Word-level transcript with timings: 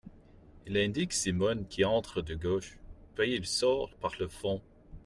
Il 0.65 0.77
indique 0.79 1.13
Simone 1.13 1.67
qui 1.67 1.85
entre 1.85 2.23
de 2.23 2.33
gauche, 2.33 2.79
puis 3.13 3.35
il 3.35 3.45
sort 3.45 3.93
par 3.97 4.13
le 4.19 4.27
fond. 4.27 4.59